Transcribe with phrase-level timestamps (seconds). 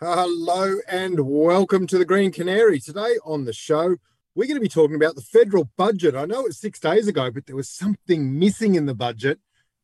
[0.00, 2.78] Hello and welcome to the Green Canary.
[2.78, 3.96] Today on the show,
[4.36, 6.14] we're going to be talking about the federal budget.
[6.14, 9.40] I know it's six days ago, but there was something missing in the budget.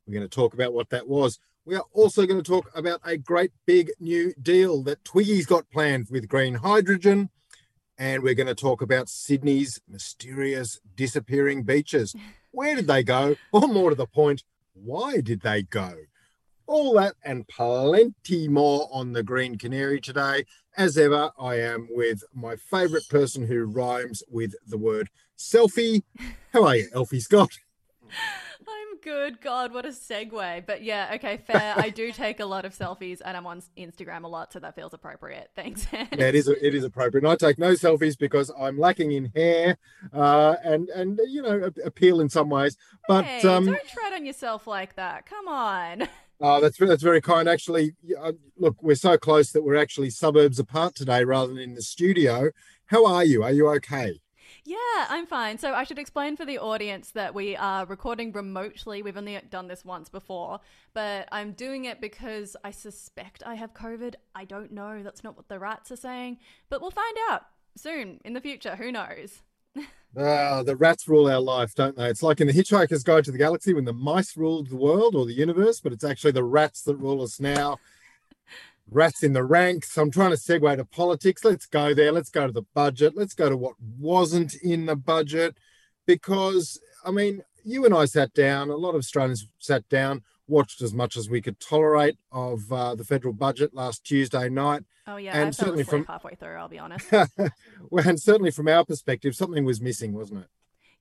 [0.06, 1.40] We're going to talk about what that was.
[1.64, 5.68] We are also going to talk about a great big new deal that Twiggy's got
[5.72, 7.30] planned with green hydrogen.
[7.98, 12.14] And we're going to talk about Sydney's mysterious disappearing beaches.
[12.53, 13.34] Where did they go?
[13.50, 14.44] Or more to the point,
[14.75, 15.96] why did they go?
[16.67, 20.45] All that and plenty more on the Green Canary today.
[20.77, 26.03] As ever, I am with my favourite person who rhymes with the word selfie.
[26.53, 27.59] How are you, Elfy Scott?
[28.67, 29.40] I'm good.
[29.40, 30.67] God, what a segue.
[30.67, 31.75] But yeah, okay, fair.
[31.77, 34.75] I do take a lot of selfies and I'm on Instagram a lot, so that
[34.75, 35.51] feels appropriate.
[35.55, 35.87] Thanks.
[35.92, 36.48] yeah, it is.
[36.48, 37.25] It is appropriate.
[37.25, 39.77] And I take no selfies because I'm lacking in hair
[40.12, 42.77] uh, and and you know appeal in some ways.
[43.06, 45.27] But hey, um, don't tread on yourself like that.
[45.27, 46.09] Come on.
[46.41, 47.49] Oh, that's that's very kind.
[47.49, 51.75] Actually, uh, look, we're so close that we're actually suburbs apart today, rather than in
[51.75, 52.51] the studio.
[52.87, 53.43] How are you?
[53.43, 54.21] Are you okay?
[54.65, 54.77] Yeah,
[55.09, 55.59] I'm fine.
[55.59, 59.03] So I should explain for the audience that we are recording remotely.
[59.03, 60.61] We've only done this once before,
[60.93, 64.15] but I'm doing it because I suspect I have COVID.
[64.35, 65.03] I don't know.
[65.03, 67.47] That's not what the rats are saying, but we'll find out
[67.77, 68.77] soon in the future.
[68.77, 69.43] Who knows?
[70.17, 72.08] Uh, the rats rule our life, don't they?
[72.08, 75.16] It's like in the Hitchhiker's Guide to the Galaxy when the mice ruled the world
[75.16, 77.78] or the universe, but it's actually the rats that rule us now.
[78.91, 79.97] Rats in the ranks.
[79.97, 81.44] I'm trying to segue to politics.
[81.44, 82.12] Let's go there.
[82.12, 83.16] Let's go to the budget.
[83.16, 85.56] Let's go to what wasn't in the budget.
[86.06, 90.83] Because, I mean, you and I sat down, a lot of Australians sat down, watched
[90.83, 94.84] as much as we could tolerate of uh, the federal budget last Tuesday night.
[95.06, 96.56] Oh yeah, and I certainly from halfway through.
[96.56, 97.11] I'll be honest.
[97.91, 100.48] well, and certainly from our perspective, something was missing, wasn't it?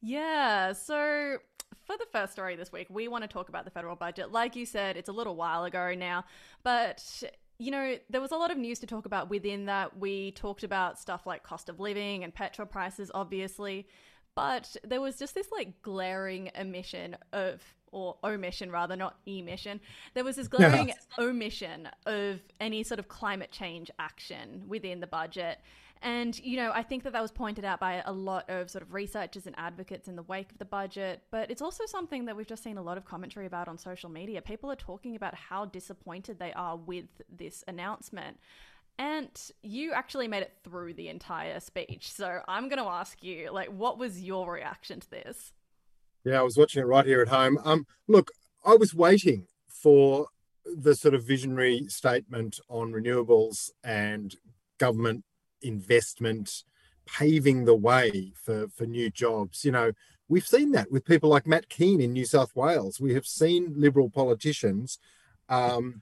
[0.02, 0.74] Yeah.
[0.74, 1.38] So
[1.86, 4.32] for the first story this week, we want to talk about the federal budget.
[4.32, 6.26] Like you said, it's a little while ago now,
[6.64, 7.24] but
[7.60, 9.98] you know, there was a lot of news to talk about within that.
[9.98, 13.88] We talked about stuff like cost of living and petrol prices, obviously,
[14.36, 17.62] but there was just this like glaring omission of
[17.94, 19.80] or omission rather, not emission.
[20.14, 20.96] There was this glaring yeah.
[21.20, 25.60] omission of any sort of climate change action within the budget.
[26.02, 28.82] And, you know, I think that that was pointed out by a lot of sort
[28.82, 31.22] of researchers and advocates in the wake of the budget.
[31.32, 34.10] But it's also something that we've just seen a lot of commentary about on social
[34.10, 34.42] media.
[34.42, 38.38] People are talking about how disappointed they are with this announcement.
[39.00, 39.30] And
[39.62, 42.12] you actually made it through the entire speech.
[42.12, 45.54] So I'm going to ask you, like, what was your reaction to this?
[46.24, 47.60] Yeah, I was watching it right here at home.
[47.64, 48.32] Um, look,
[48.66, 50.28] I was waiting for
[50.66, 54.36] the sort of visionary statement on renewables and
[54.78, 55.26] government
[55.62, 56.64] investment
[57.06, 59.66] paving the way for, for new jobs.
[59.66, 59.92] You know,
[60.30, 63.02] we've seen that with people like Matt Kean in New South Wales.
[63.02, 65.00] We have seen Liberal politicians
[65.50, 66.02] um,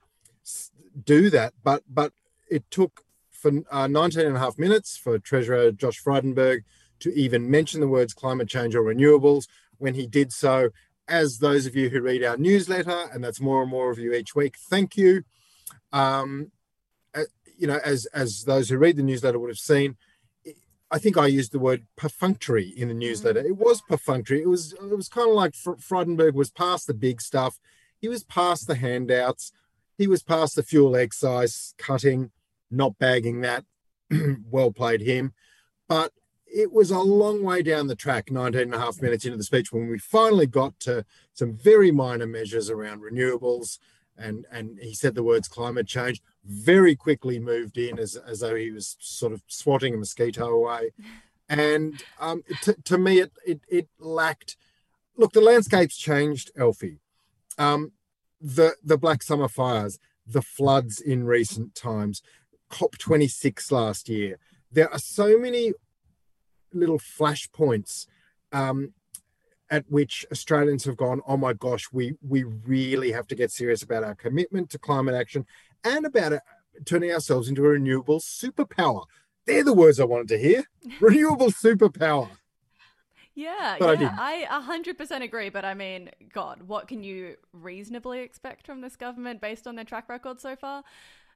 [1.03, 2.13] do that, but but
[2.49, 3.01] it took
[3.31, 6.63] for uh, 19 and a half minutes for Treasurer Josh Frydenberg
[6.99, 9.47] to even mention the words climate change or renewables
[9.81, 10.69] when he did so.
[11.07, 14.13] As those of you who read our newsletter, and that's more and more of you
[14.13, 15.23] each week, thank you.
[15.91, 16.51] Um,
[17.13, 17.23] uh,
[17.57, 19.97] you know, as as those who read the newsletter would have seen,
[20.89, 23.39] I think I used the word perfunctory in the newsletter.
[23.39, 24.41] It was perfunctory.
[24.41, 27.59] It was it was kind of like Frydenberg was past the big stuff.
[27.99, 29.51] He was past the handouts.
[29.97, 32.31] He was past the fuel excise cutting,
[32.69, 33.65] not bagging that.
[34.49, 35.33] well played him.
[35.87, 36.11] But
[36.53, 39.43] it was a long way down the track, 19 and a half minutes into the
[39.43, 43.79] speech, when we finally got to some very minor measures around renewables.
[44.17, 48.55] And, and he said the words climate change, very quickly moved in as, as though
[48.55, 50.91] he was sort of swatting a mosquito away.
[51.49, 54.57] And um, to, to me, it, it, it lacked.
[55.17, 56.99] Look, the landscape's changed, Elfy.
[57.57, 57.93] Um,
[58.39, 62.21] the, the Black Summer fires, the floods in recent times,
[62.69, 64.37] COP26 last year.
[64.71, 65.73] There are so many
[66.73, 68.07] little flashpoints
[68.51, 68.93] um,
[69.69, 73.83] at which Australians have gone, oh my gosh, we we really have to get serious
[73.83, 75.45] about our commitment to climate action
[75.83, 76.41] and about it,
[76.85, 79.05] turning ourselves into a renewable superpower.
[79.45, 80.65] They're the words I wanted to hear.
[80.99, 82.29] renewable superpower.
[83.33, 85.49] Yeah, but yeah, I, I 100% agree.
[85.49, 89.85] But I mean, God, what can you reasonably expect from this government based on their
[89.85, 90.83] track record so far?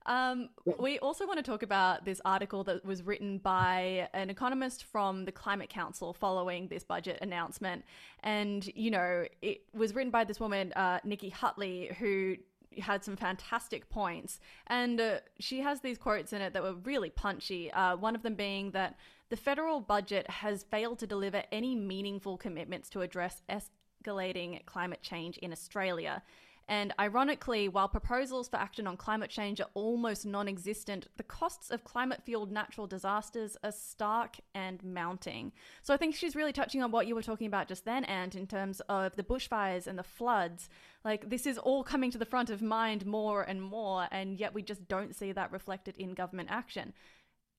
[0.05, 0.49] Um,
[0.79, 5.25] we also want to talk about this article that was written by an economist from
[5.25, 7.83] the Climate Council following this budget announcement.
[8.21, 12.35] And, you know, it was written by this woman, uh, Nicki Hutley, who
[12.79, 14.39] had some fantastic points.
[14.67, 17.71] And uh, she has these quotes in it that were really punchy.
[17.71, 18.97] Uh, one of them being that
[19.29, 25.37] the federal budget has failed to deliver any meaningful commitments to address escalating climate change
[25.39, 26.21] in Australia.
[26.67, 31.69] And ironically, while proposals for action on climate change are almost non existent, the costs
[31.69, 35.51] of climate fueled natural disasters are stark and mounting.
[35.83, 38.33] So I think she's really touching on what you were talking about just then, Ant,
[38.33, 40.67] in terms of the bushfires and the floods.
[41.03, 44.55] Like, this is all coming to the front of mind more and more, and yet
[44.55, 46.93] we just don't see that reflected in government action.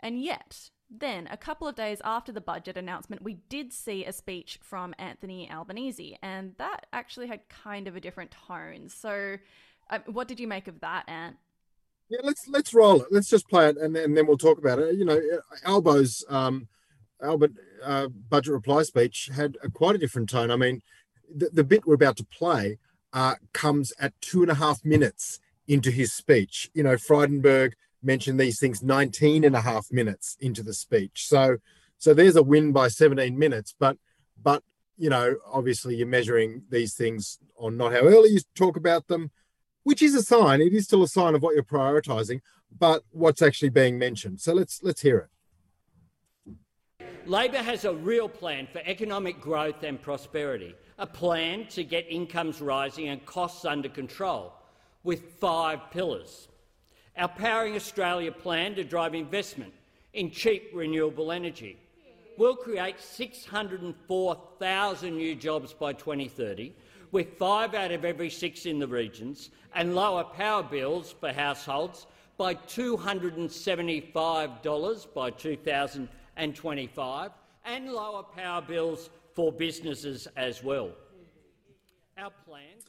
[0.00, 4.12] And yet, then, a couple of days after the budget announcement, we did see a
[4.12, 8.88] speech from Anthony Albanese, and that actually had kind of a different tone.
[8.88, 9.36] So,
[9.90, 11.36] uh, what did you make of that, Ant?
[12.08, 13.08] Yeah, let's let's roll it.
[13.10, 14.94] Let's just play it, and, and then we'll talk about it.
[14.94, 15.20] You know,
[15.64, 16.68] Albo's um,
[17.20, 17.52] Albert
[17.82, 20.52] uh, budget reply speech had a, quite a different tone.
[20.52, 20.82] I mean,
[21.34, 22.78] the, the bit we're about to play
[23.12, 26.70] uh, comes at two and a half minutes into his speech.
[26.74, 27.72] You know, Frydenberg
[28.06, 31.26] mentioned these things 19 and a half minutes into the speech.
[31.28, 31.58] So
[31.98, 33.98] so there's a win by 17 minutes, but
[34.42, 34.62] but
[34.96, 39.30] you know, obviously you're measuring these things on not how early you talk about them,
[39.82, 40.60] which is a sign.
[40.60, 42.40] It is still a sign of what you're prioritizing,
[42.78, 44.40] but what's actually being mentioned.
[44.40, 45.30] So let's let's hear it.
[47.26, 52.60] Labor has a real plan for economic growth and prosperity, a plan to get incomes
[52.60, 54.52] rising and costs under control,
[55.02, 56.48] with five pillars.
[57.16, 59.72] Our Powering Australia plan to drive investment
[60.12, 61.78] in cheap renewable energy
[62.36, 66.74] will create 604,000 new jobs by 2030,
[67.12, 72.06] with five out of every six in the regions, and lower power bills for households
[72.36, 77.30] by $275 by 2025,
[77.64, 80.90] and lower power bills for businesses as well.
[82.18, 82.84] Our plans.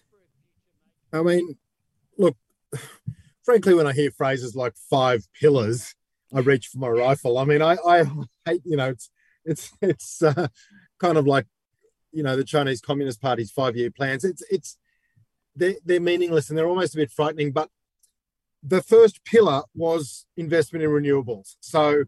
[1.14, 1.56] I mean,
[2.18, 2.36] look
[3.48, 5.96] frankly, when I hear phrases like five pillars,
[6.36, 7.38] I reach for my rifle.
[7.38, 8.04] I mean, I, I
[8.46, 9.10] hate, you know, it's
[9.46, 10.50] it's it's uh,
[11.00, 11.46] kind of like,
[12.12, 14.26] you know, the Chinese Communist Party's five-year plans.
[14.26, 14.78] It's it's
[15.56, 17.54] they're, they're meaningless and they're almost a bit frightening.
[17.54, 17.70] But
[18.62, 21.56] the first pillar was investment in renewables.
[21.62, 22.04] So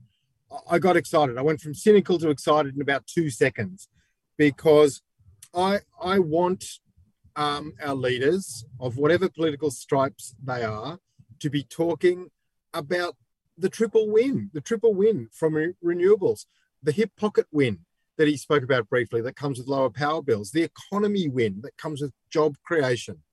[0.69, 1.37] I got excited.
[1.37, 3.87] I went from cynical to excited in about two seconds
[4.37, 5.01] because
[5.55, 6.65] I I want
[7.37, 10.99] um, our leaders of whatever political stripes they are
[11.39, 12.29] to be talking
[12.73, 13.15] about
[13.57, 16.45] the triple win, the triple win from re- renewables,
[16.81, 17.79] the hip pocket win
[18.17, 21.77] that he spoke about briefly that comes with lower power bills, the economy win that
[21.77, 23.23] comes with job creation,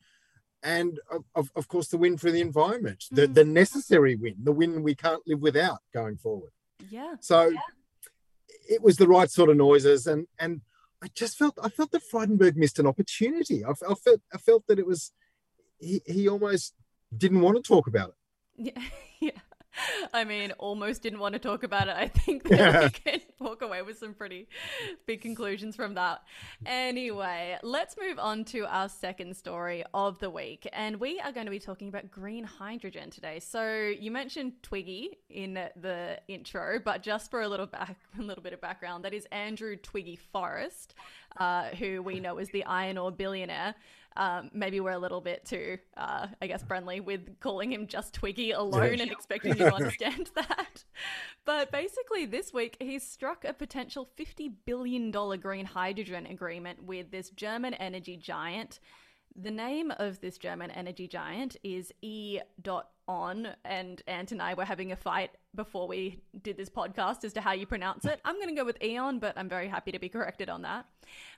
[0.63, 0.99] and
[1.35, 3.17] of, of course the win for the environment, mm.
[3.17, 6.51] the, the necessary win, the win we can't live without going forward.
[6.91, 7.15] Yeah.
[7.21, 7.61] So yeah.
[8.69, 10.61] it was the right sort of noises, and and
[11.03, 13.65] I just felt I felt that Frydenberg missed an opportunity.
[13.65, 15.13] I, I felt I felt that it was
[15.79, 16.75] he, he almost
[17.17, 18.15] didn't want to talk about it.
[18.77, 18.83] Yeah,
[19.21, 19.41] yeah.
[20.13, 21.97] I mean, almost didn't want to talk about it.
[21.97, 22.83] I think that yeah.
[22.83, 24.49] we can walk away with some pretty
[25.07, 26.23] big conclusions from that.
[26.65, 30.69] Anyway, let's move on to our second story of the week.
[30.73, 33.41] And we are going to be talking about green hydrogen today.
[33.41, 38.43] So you mentioned Twiggy in the intro, but just for a little back, a little
[38.43, 40.95] bit of background, that is Andrew Twiggy Forrest,
[41.37, 43.75] uh, who we know is the iron ore billionaire.
[44.17, 48.15] Um, maybe we're a little bit too, uh, I guess, friendly with calling him just
[48.15, 49.03] Twiggy alone yeah.
[49.03, 50.85] and expecting you to understand that.
[51.45, 57.31] But basically, this week he's struck a potential $50 billion green hydrogen agreement with this
[57.31, 58.81] German energy giant.
[59.39, 62.39] The name of this German energy giant is E.
[63.09, 67.35] On, and Ant and I were having a fight before we did this podcast as
[67.35, 68.19] to how you pronounce it.
[68.25, 70.87] I'm going to go with Eon, but I'm very happy to be corrected on that.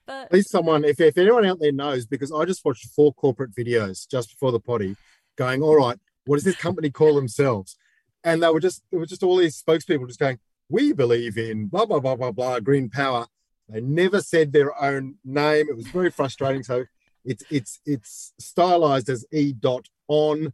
[0.07, 3.13] But at least someone, if, if anyone out there knows, because I just watched four
[3.13, 4.97] corporate videos just before the potty,
[5.37, 7.77] going, all right, what does this company call themselves?
[8.25, 10.39] And they were just, it was just all these spokespeople just going,
[10.71, 13.27] we believe in blah blah blah blah blah green power.
[13.69, 15.67] They never said their own name.
[15.69, 16.63] It was very frustrating.
[16.63, 16.87] So
[17.29, 20.53] it's it's it's stylized as E dot on.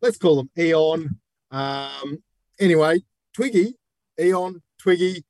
[0.00, 1.18] Let's call them Eon.
[1.50, 2.22] Um,
[2.60, 3.02] anyway,
[3.34, 3.74] Twiggy,
[4.20, 5.24] Eon, Twiggy,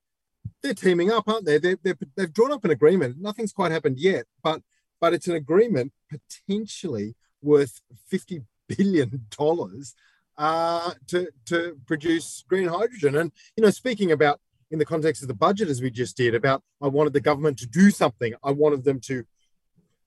[0.62, 1.58] they're teaming up, aren't they?
[1.58, 3.16] They're, they're, they've drawn up an agreement.
[3.18, 4.60] Nothing's quite happened yet, but
[5.00, 9.94] but it's an agreement potentially worth fifty billion dollars
[10.36, 13.16] uh, to to produce green hydrogen.
[13.16, 14.40] And you know, speaking about
[14.70, 17.58] in the context of the budget, as we just did, about I wanted the government
[17.60, 18.34] to do something.
[18.44, 19.24] I wanted them to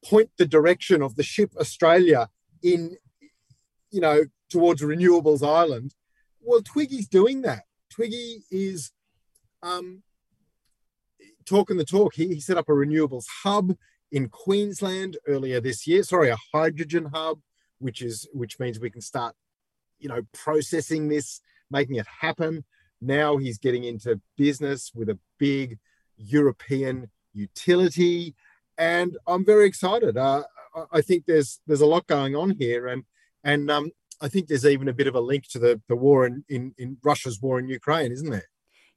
[0.03, 2.29] point the direction of the ship Australia
[2.63, 2.97] in,
[3.91, 5.93] you know, towards renewables island.
[6.41, 7.63] Well, Twiggy's doing that.
[7.89, 8.91] Twiggy is
[9.61, 10.03] um,
[11.45, 12.15] talking the talk.
[12.15, 13.75] He, he set up a renewables hub
[14.11, 16.03] in Queensland earlier this year.
[16.03, 17.39] Sorry, a hydrogen hub,
[17.79, 19.35] which is which means we can start,
[19.99, 22.63] you know, processing this, making it happen.
[23.01, 25.77] Now he's getting into business with a big
[26.17, 28.35] European utility,
[28.79, 30.17] and I'm very excited.
[30.17, 30.43] Uh,
[30.91, 33.03] I think there's there's a lot going on here, and
[33.43, 36.25] and um, I think there's even a bit of a link to the the war
[36.25, 38.49] in in, in Russia's war in Ukraine, isn't there?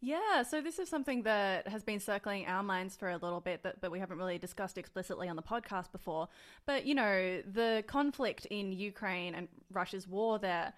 [0.05, 3.61] Yeah, so this is something that has been circling our minds for a little bit,
[3.63, 6.27] but, but we haven't really discussed explicitly on the podcast before.
[6.67, 10.73] But, you know, the conflict in Ukraine and Russia's war there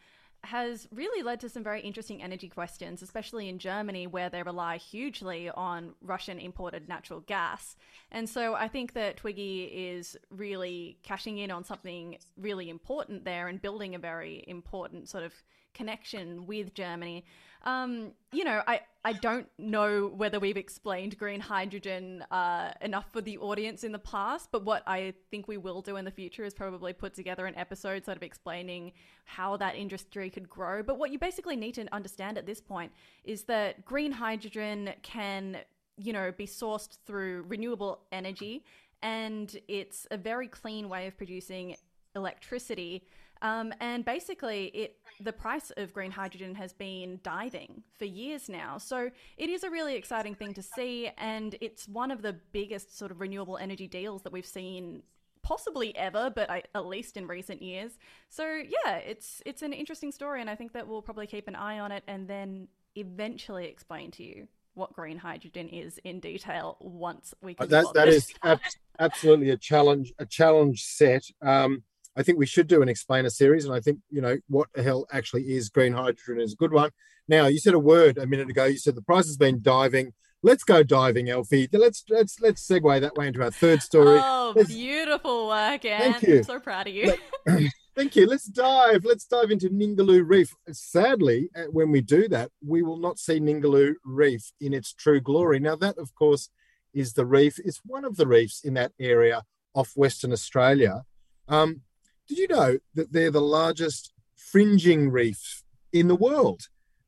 [0.44, 4.76] has really led to some very interesting energy questions, especially in Germany, where they rely
[4.76, 7.76] hugely on Russian imported natural gas.
[8.10, 13.48] And so I think that Twiggy is really cashing in on something really important there
[13.48, 15.32] and building a very important sort of
[15.74, 17.24] connection with Germany.
[17.64, 23.22] Um, you know, I, I don't know whether we've explained green hydrogen uh, enough for
[23.22, 26.44] the audience in the past, but what I think we will do in the future
[26.44, 28.92] is probably put together an episode sort of explaining
[29.24, 30.82] how that industry could grow.
[30.82, 32.92] But what you basically need to understand at this point
[33.24, 35.56] is that green hydrogen can,
[35.96, 38.62] you know, be sourced through renewable energy,
[39.02, 41.76] and it's a very clean way of producing
[42.14, 43.06] electricity.
[43.44, 48.78] Um, and basically, it the price of green hydrogen has been diving for years now.
[48.78, 52.98] So it is a really exciting thing to see, and it's one of the biggest
[52.98, 55.02] sort of renewable energy deals that we've seen
[55.42, 57.92] possibly ever, but I, at least in recent years.
[58.30, 61.54] So yeah, it's it's an interesting story, and I think that we'll probably keep an
[61.54, 66.78] eye on it, and then eventually explain to you what green hydrogen is in detail
[66.80, 67.68] once we can.
[67.68, 68.60] That that is ab-
[68.98, 71.24] absolutely a challenge a challenge set.
[71.42, 71.82] Um,
[72.16, 74.82] I think we should do an explainer series, and I think you know what the
[74.82, 76.90] hell actually is green hydrogen is a good one.
[77.28, 78.64] Now you said a word a minute ago.
[78.64, 80.12] You said the price has been diving.
[80.42, 81.68] Let's go diving, Elfy.
[81.72, 84.20] Let's let's let's segue that way into our third story.
[84.22, 86.16] Oh, let's, beautiful work, Ant.
[86.16, 86.38] Thank you.
[86.38, 87.14] I'm so proud of you.
[87.96, 88.26] Thank you.
[88.26, 89.04] Let's dive.
[89.04, 90.52] Let's dive into Ningaloo Reef.
[90.72, 95.20] Sadly, uh, when we do that, we will not see Ningaloo Reef in its true
[95.20, 95.60] glory.
[95.60, 96.50] Now, that, of course,
[96.92, 97.60] is the reef.
[97.64, 99.44] It's one of the reefs in that area
[99.74, 101.04] off Western Australia.
[101.48, 101.82] Um,
[102.28, 105.62] did you know that they're the largest fringing reef
[105.92, 106.62] in the world?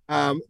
[0.09, 0.41] Um,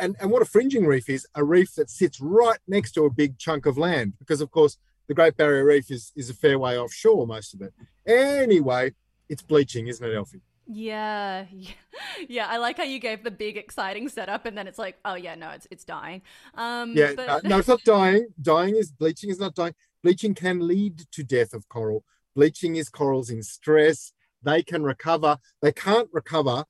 [0.00, 3.10] and, and what a fringing reef is a reef that sits right next to a
[3.10, 6.58] big chunk of land, because of course the Great Barrier Reef is, is a fair
[6.58, 7.72] way offshore, most of it.
[8.06, 8.92] Anyway,
[9.28, 10.40] it's bleaching, isn't it, Elfy?
[10.66, 11.44] Yeah,
[12.28, 15.14] yeah, I like how you gave the big exciting setup, and then it's like, oh
[15.14, 16.22] yeah, no, it's it's dying.
[16.54, 17.28] Um, yeah, but...
[17.28, 18.28] uh, no, it's not dying.
[18.40, 19.74] Dying is bleaching is not dying.
[20.02, 24.12] Bleaching can lead to death of coral, Bleaching is corals in stress.
[24.42, 25.38] They can recover.
[25.60, 26.64] They can't recover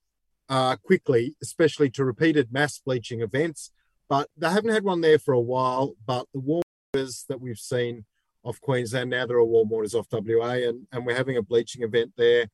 [0.49, 3.71] uh, quickly, especially to repeated mass bleaching events.
[4.09, 5.95] But they haven't had one there for a while.
[6.05, 8.05] But the warm waters that we've seen
[8.45, 11.83] off Queensland, now there are warm waters off WA, and, and we're having a bleaching
[11.83, 12.49] event there,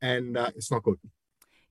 [0.00, 0.98] and uh, it's not good.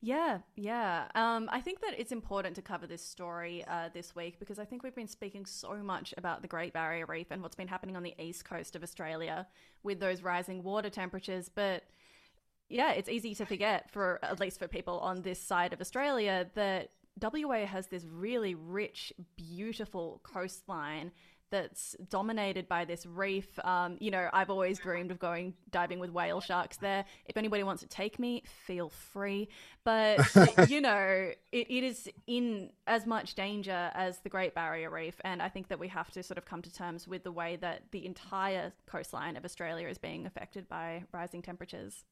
[0.04, 1.08] Yeah, yeah.
[1.14, 4.66] Um, I think that it's important to cover this story uh, this week because I
[4.66, 7.96] think we've been speaking so much about the Great Barrier Reef and what's been happening
[7.96, 9.48] on the east coast of Australia
[9.84, 11.52] with those rising water temperatures.
[11.54, 11.84] But
[12.68, 16.48] yeah, it's easy to forget, for at least for people on this side of Australia,
[16.56, 16.90] that
[17.22, 21.12] WA has this really rich, beautiful coastline
[21.52, 23.48] that's dominated by this reef.
[23.64, 27.06] Um, you know, I've always dreamed of going diving with whale sharks there.
[27.26, 29.50] If anybody wants to take me, feel free.
[29.84, 30.28] But,
[30.70, 35.16] you know, it, it is in as much danger as the Great Barrier Reef.
[35.24, 37.58] And I think that we have to sort of come to terms with the way
[37.58, 42.06] that the entire coastline of Australia is being affected by rising temperatures.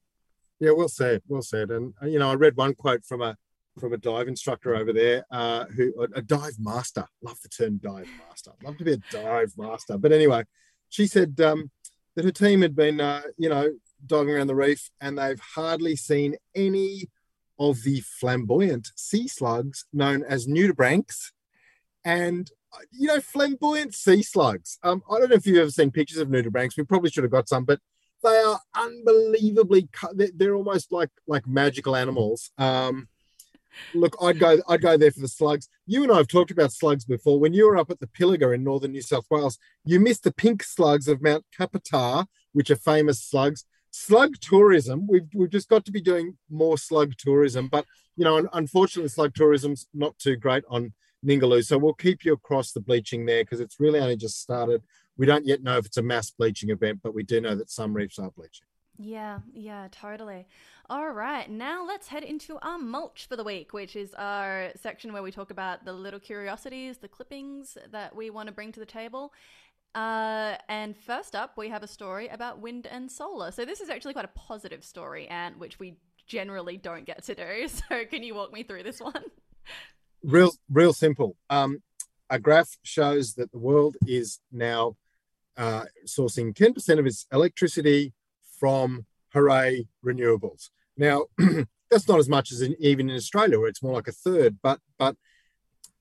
[0.60, 1.72] Yeah, we'll said, well said.
[1.72, 3.38] And, uh, you know, I read one quote from a
[3.80, 7.06] from a dive instructor over there uh, who a, dive master.
[7.22, 8.52] Love the term dive master.
[8.64, 9.98] Love to be a dive master.
[9.98, 10.44] But anyway,
[10.90, 11.72] she said um,
[12.16, 13.70] that her team had been, uh, you know,
[14.06, 17.10] diving around the reef and they've hardly seen any
[17.58, 21.32] of the flamboyant sea slugs known as nudibranchs.
[22.06, 22.50] And
[22.92, 24.78] you know, flamboyant sea slugs.
[24.84, 26.78] Um, I don't know if you've ever seen pictures of nudibranchs.
[26.78, 27.80] We probably should have got some, but
[28.24, 29.90] they are unbelievably.
[30.14, 32.52] They're, they're almost like like magical animals.
[32.58, 33.08] Um,
[33.94, 34.58] Look, I'd go.
[34.68, 35.70] I'd go there for the slugs.
[35.86, 37.40] You and I have talked about slugs before.
[37.40, 40.34] When you were up at the Pilliga in northern New South Wales, you missed the
[40.34, 43.66] pink slugs of Mount Kaputar, which are famous slugs.
[43.92, 45.08] Slug tourism.
[45.08, 47.86] We've we've just got to be doing more slug tourism, but
[48.16, 50.94] you know, unfortunately, slug tourism's not too great on
[51.26, 51.64] Ningaloo.
[51.64, 54.84] So we'll keep you across the bleaching there because it's really only just started.
[55.18, 57.70] We don't yet know if it's a mass bleaching event, but we do know that
[57.70, 58.69] some reefs are bleaching.
[59.02, 60.46] Yeah, yeah, totally.
[60.90, 65.14] All right, now let's head into our mulch for the week, which is our section
[65.14, 68.80] where we talk about the little curiosities, the clippings that we want to bring to
[68.80, 69.32] the table.
[69.96, 73.52] Uh, and first up, we have a story about wind and solar.
[73.52, 75.96] So this is actually quite a positive story, and which we
[76.28, 77.68] generally don't get to do.
[77.90, 79.24] So can you walk me through this one?
[80.24, 81.38] Real, real simple.
[81.50, 81.82] Um,
[82.30, 84.98] a graph shows that the world is now
[85.56, 88.14] uh, sourcing 10% of its electricity
[88.60, 90.70] from hooray, renewables.
[90.98, 91.26] Now,
[91.90, 94.58] that's not as much as in, even in Australia, where it's more like a third.
[94.62, 95.16] But but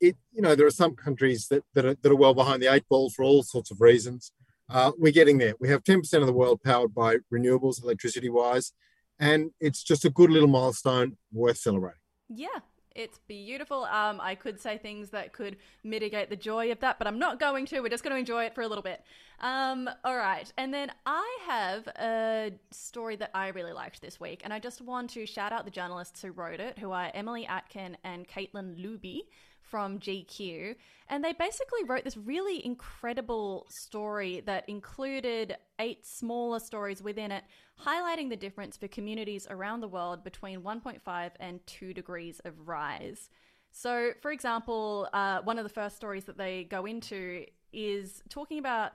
[0.00, 2.72] it you know there are some countries that that are, that are well behind the
[2.72, 4.32] eight ball for all sorts of reasons.
[4.70, 5.54] Uh, we're getting there.
[5.58, 8.72] We have 10% of the world powered by renewables, electricity wise,
[9.18, 12.00] and it's just a good little milestone worth celebrating.
[12.28, 12.58] Yeah,
[12.98, 13.84] it's beautiful.
[13.84, 17.38] Um, I could say things that could mitigate the joy of that, but I'm not
[17.38, 17.80] going to.
[17.80, 19.02] We're just going to enjoy it for a little bit.
[19.40, 20.52] Um, all right.
[20.58, 24.80] And then I have a story that I really liked this week, and I just
[24.80, 28.76] want to shout out the journalists who wrote it, who are Emily Atkin and Caitlin
[28.84, 29.20] Luby
[29.70, 30.74] from GQ.
[31.08, 37.44] And they basically wrote this really incredible story that included eight smaller stories within it,
[37.84, 43.30] highlighting the difference for communities around the world between 1.5 and 2 degrees of rise.
[43.70, 48.58] So, for example, uh, one of the first stories that they go into is talking
[48.58, 48.92] about,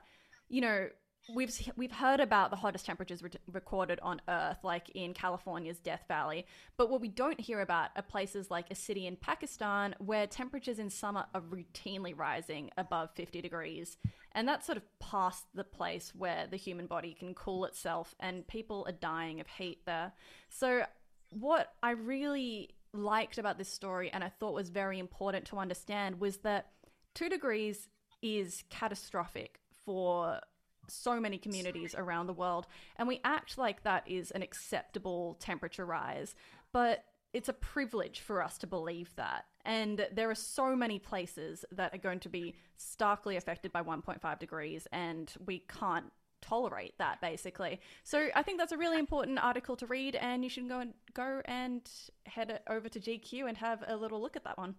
[0.50, 0.88] you know,
[1.30, 6.04] we've we've heard about the hottest temperatures re- recorded on Earth, like in California's Death
[6.08, 6.46] Valley.
[6.78, 10.80] But what we don't hear about are places like a city in Pakistan where temperatures
[10.80, 13.98] in summer are routinely rising above 50 degrees,
[14.34, 18.48] and that's sort of past the place where the human body can cool itself, and
[18.48, 20.12] people are dying of heat there.
[20.50, 20.84] So,
[21.30, 26.20] what I really liked about this story, and I thought was very important to understand,
[26.20, 26.72] was that
[27.16, 27.88] two degrees
[28.22, 30.40] is catastrophic for
[30.88, 35.86] so many communities around the world, and we act like that is an acceptable temperature
[35.86, 36.36] rise.
[36.72, 39.46] But it's a privilege for us to believe that.
[39.66, 44.40] And there are so many places that are going to be starkly affected by 1.5
[44.40, 46.12] degrees, and we can't
[46.42, 47.80] tolerate that basically.
[48.04, 50.94] So I think that's a really important article to read, and you should go and
[51.14, 51.90] go and
[52.26, 54.76] head over to GQ and have a little look at that one.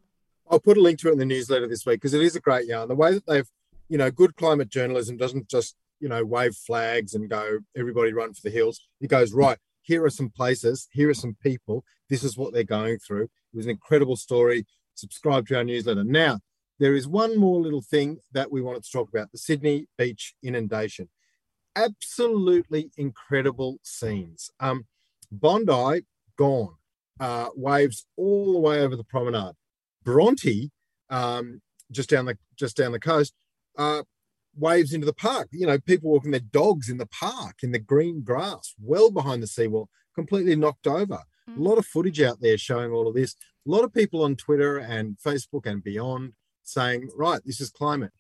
[0.49, 2.40] I'll put a link to it in the newsletter this week because it is a
[2.40, 2.88] great yarn.
[2.88, 3.50] The way that they've,
[3.88, 8.34] you know, good climate journalism doesn't just you know, wave flags and go, everybody run
[8.34, 8.80] for the hills.
[9.00, 12.64] He goes, right, here are some places, here are some people, this is what they're
[12.64, 13.24] going through.
[13.24, 14.66] It was an incredible story.
[14.94, 16.04] Subscribe to our newsletter.
[16.04, 16.40] Now,
[16.78, 20.35] there is one more little thing that we wanted to talk about the Sydney beach
[20.42, 21.09] inundation.
[21.76, 24.50] Absolutely incredible scenes.
[24.61, 24.87] Um,
[25.30, 26.04] Bondi,
[26.37, 26.74] gone.
[27.20, 29.54] Uh, waves all the way over the promenade.
[30.04, 30.70] Bronte,
[31.11, 33.35] um, just down the just down the coast,
[33.78, 34.02] uh,
[34.57, 35.49] waves into the park.
[35.53, 39.43] You know, people walking their dogs in the park in the green grass, well behind
[39.43, 41.21] the seawall, completely knocked over.
[41.49, 41.59] Mm.
[41.59, 43.37] A lot of footage out there showing all of this.
[43.67, 48.12] A lot of people on Twitter and Facebook and beyond saying, right, this is climate.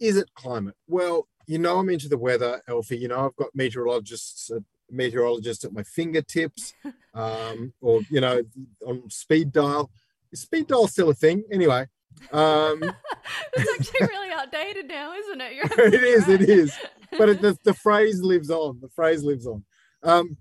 [0.00, 0.74] Is it climate?
[0.88, 2.98] Well, you know, I'm into the weather, Elfy.
[2.98, 4.60] You know, I've got meteorologists, uh,
[4.90, 6.74] meteorologists at my fingertips,
[7.14, 8.42] um, or you know,
[8.86, 9.90] on speed dial.
[10.30, 11.44] Is speed dial still a thing?
[11.52, 11.86] Anyway,
[12.32, 12.82] um,
[13.54, 15.52] it's actually really outdated now, isn't it?
[15.94, 16.40] it is, right.
[16.40, 16.72] it is.
[17.18, 18.80] But it, the, the phrase lives on.
[18.80, 19.64] The phrase lives on.
[20.02, 20.36] Um,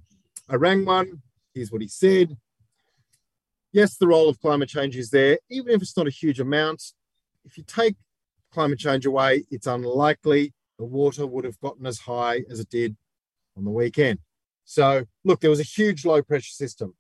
[0.50, 1.22] I rang one.
[1.54, 2.38] Here's what he said.
[3.74, 6.84] Yes, the role of climate change is there, even if it's not a huge amount.
[7.46, 7.96] If you take
[8.52, 12.98] climate change away, it's unlikely the water would have gotten as high as it did
[13.56, 14.20] on the weekend.
[14.66, 16.96] So, look, there was a huge low pressure system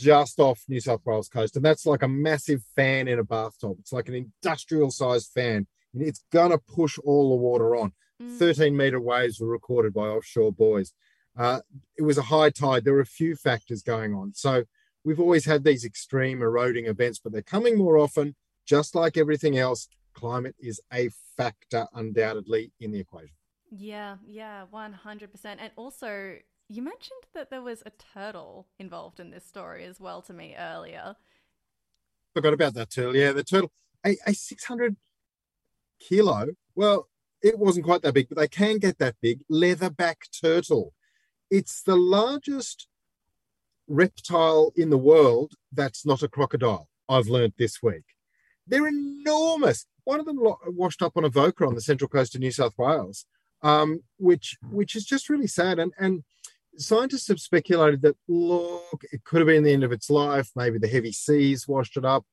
[0.00, 3.76] just off New South Wales coast, and that's like a massive fan in a bathtub.
[3.80, 5.66] It's like an industrial sized fan.
[5.92, 7.92] And It's gonna push all the water on.
[8.22, 8.38] Mm.
[8.38, 10.92] 13 meter waves were recorded by offshore buoys.
[11.36, 11.60] Uh,
[11.96, 12.84] it was a high tide.
[12.84, 14.34] There were a few factors going on.
[14.34, 14.64] So
[15.04, 18.34] we've always had these extreme eroding events, but they're coming more often.
[18.66, 23.34] Just like everything else, climate is a factor undoubtedly in the equation.
[23.70, 25.28] Yeah, yeah, 100%.
[25.44, 26.36] And also,
[26.70, 30.54] you mentioned that there was a turtle involved in this story as well to me
[30.56, 31.16] earlier.
[32.32, 33.16] Forgot about that turtle.
[33.16, 33.72] Yeah, the turtle,
[34.06, 34.94] a, a 600
[35.98, 36.46] kilo.
[36.76, 37.08] Well,
[37.42, 39.40] it wasn't quite that big, but they can get that big.
[39.50, 40.94] Leatherback turtle.
[41.50, 42.86] It's the largest
[43.88, 48.04] reptile in the world that's not a crocodile, I've learned this week.
[48.64, 49.86] They're enormous.
[50.04, 53.26] One of them washed up on Avoca on the central coast of New South Wales,
[53.62, 55.80] um, which which is just really sad.
[55.80, 56.22] And and
[56.82, 60.50] scientists have speculated that look, it could have been the end of its life.
[60.56, 62.24] Maybe the heavy seas washed it up.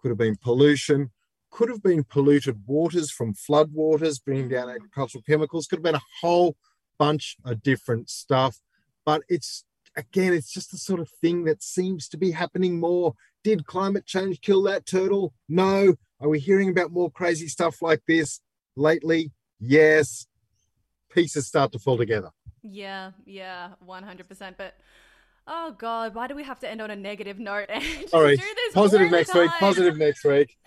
[0.00, 1.10] Could have been pollution.
[1.50, 5.66] Could have been polluted waters from flood waters, bringing down agricultural chemicals.
[5.66, 6.56] Could have been a whole
[6.98, 8.60] bunch of different stuff.
[9.04, 9.64] But it's
[9.96, 13.14] again, it's just the sort of thing that seems to be happening more.
[13.42, 15.32] Did climate change kill that turtle?
[15.48, 15.94] No.
[16.20, 18.40] Are we hearing about more crazy stuff like this
[18.76, 19.32] lately?
[19.60, 20.26] Yes.
[21.10, 22.30] Pieces start to fall together.
[22.70, 24.54] Yeah, yeah, 100%.
[24.56, 24.74] But
[25.46, 27.68] oh God, why do we have to end on a negative note?
[27.70, 28.38] And all right,
[28.74, 30.56] positive next week, positive next week.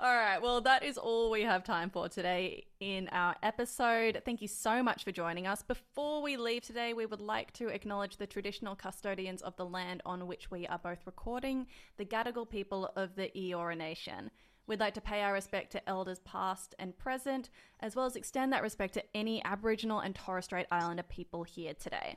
[0.00, 0.42] All right.
[0.42, 4.20] Well, that is all we have time for today in our episode.
[4.24, 5.62] Thank you so much for joining us.
[5.62, 10.02] Before we leave today, we would like to acknowledge the traditional custodians of the land
[10.04, 14.30] on which we are both recording, the Gadigal people of the Eora Nation.
[14.66, 17.50] We'd like to pay our respect to elders past and present,
[17.80, 21.74] as well as extend that respect to any Aboriginal and Torres Strait Islander people here
[21.74, 22.16] today.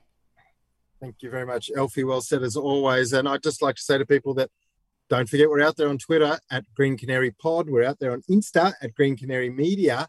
[1.01, 2.07] Thank you very much, Elfy.
[2.07, 3.11] Well said as always.
[3.11, 4.49] And I'd just like to say to people that
[5.09, 7.69] don't forget we're out there on Twitter at Green Canary Pod.
[7.69, 10.07] We're out there on Insta at Green Canary Media.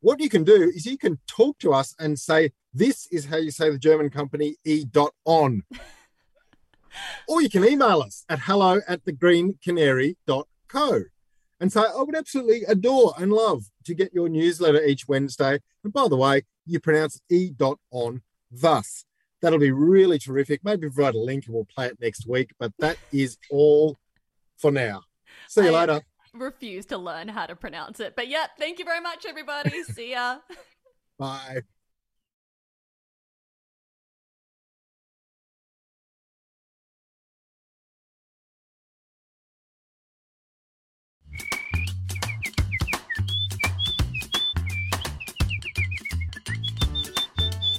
[0.00, 3.36] What you can do is you can talk to us and say, this is how
[3.36, 5.64] you say the German company E dot on.
[7.28, 11.02] or you can email us at hello at thegreencanary.co
[11.60, 15.60] and say, I would absolutely adore and love to get your newsletter each Wednesday.
[15.84, 19.04] And by the way, you pronounce E dot on thus.
[19.42, 20.62] That'll be really terrific.
[20.64, 22.52] Maybe provide a link and we'll play it next week.
[22.58, 23.96] But that is all
[24.58, 25.02] for now.
[25.48, 26.02] See you I later.
[26.34, 28.14] Refuse to learn how to pronounce it.
[28.16, 29.82] But yeah, thank you very much, everybody.
[29.84, 30.38] See ya.
[31.18, 31.62] Bye.